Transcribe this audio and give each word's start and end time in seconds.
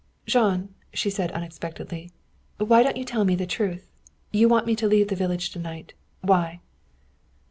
"Jean," 0.25 0.73
she 0.91 1.11
said 1.11 1.31
unexpectedly, 1.33 2.09
"why 2.57 2.81
don't 2.81 2.97
you 2.97 3.05
tell 3.05 3.23
me 3.23 3.35
the 3.35 3.45
truth? 3.45 3.85
You 4.31 4.49
want 4.49 4.65
me 4.65 4.75
to 4.77 4.87
leave 4.87 5.09
the 5.09 5.15
village 5.15 5.51
to 5.51 5.59
night. 5.59 5.93
Why?" 6.21 6.59